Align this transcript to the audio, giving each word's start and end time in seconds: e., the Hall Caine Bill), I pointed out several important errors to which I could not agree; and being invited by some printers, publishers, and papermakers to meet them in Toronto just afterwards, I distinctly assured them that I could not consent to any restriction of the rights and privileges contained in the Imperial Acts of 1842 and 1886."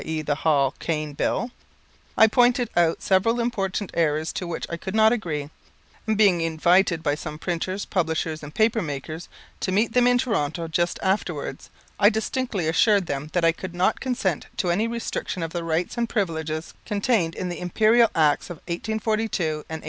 e., 0.03 0.23
the 0.23 0.33
Hall 0.41 0.73
Caine 0.79 1.13
Bill), 1.13 1.51
I 2.17 2.25
pointed 2.25 2.71
out 2.75 3.03
several 3.03 3.39
important 3.39 3.91
errors 3.93 4.33
to 4.33 4.47
which 4.47 4.65
I 4.67 4.75
could 4.75 4.95
not 4.95 5.11
agree; 5.13 5.51
and 6.07 6.17
being 6.17 6.41
invited 6.41 7.03
by 7.03 7.13
some 7.13 7.37
printers, 7.37 7.85
publishers, 7.85 8.41
and 8.41 8.51
papermakers 8.51 9.27
to 9.59 9.71
meet 9.71 9.93
them 9.93 10.07
in 10.07 10.17
Toronto 10.17 10.67
just 10.67 10.97
afterwards, 11.03 11.69
I 11.99 12.09
distinctly 12.09 12.67
assured 12.67 13.05
them 13.05 13.29
that 13.33 13.45
I 13.45 13.51
could 13.51 13.75
not 13.75 13.99
consent 13.99 14.47
to 14.57 14.71
any 14.71 14.87
restriction 14.87 15.43
of 15.43 15.53
the 15.53 15.63
rights 15.63 15.99
and 15.99 16.09
privileges 16.09 16.73
contained 16.83 17.35
in 17.35 17.49
the 17.49 17.59
Imperial 17.59 18.09
Acts 18.15 18.49
of 18.49 18.57
1842 18.65 18.73
and 18.73 19.49
1886." 19.49 19.79